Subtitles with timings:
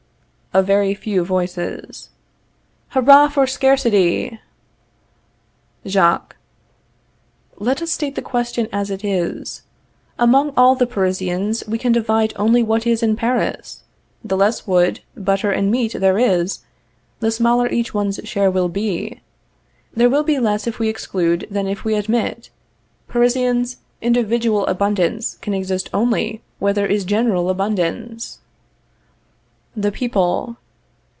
[0.53, 2.09] A Very Few Voices.
[2.89, 4.37] Hurrah for SCARCITY!
[5.87, 6.35] Jacques.
[7.57, 9.61] Let us state the question as it is.
[10.19, 13.83] Among all the Parisians we can divide only what is in Paris;
[14.25, 16.59] the less wood, butter and meat there is,
[17.21, 19.21] the smaller each one's share will be.
[19.93, 22.49] There will be less if we exclude than if we admit.
[23.07, 28.39] Parisians, individual abundance can exist only where there is general abundance.
[29.79, 30.57] _The People.